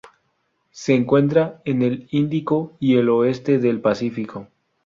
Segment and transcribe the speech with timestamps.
[0.71, 4.47] Se encuentran en el Índico y al oeste del Pacífico.